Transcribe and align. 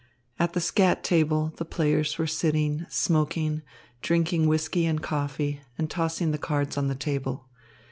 At 0.39 0.53
the 0.53 0.59
skat 0.61 1.03
table, 1.03 1.53
the 1.57 1.63
players 1.63 2.17
were 2.17 2.25
sitting, 2.25 2.87
smoking, 2.89 3.61
drinking 4.01 4.47
whisky 4.47 4.87
and 4.87 4.99
coffee, 4.99 5.61
and 5.77 5.91
tossing 5.91 6.31
the 6.31 6.39
cards 6.39 6.75
on 6.75 6.87
the 6.87 6.95
table. 6.95 7.47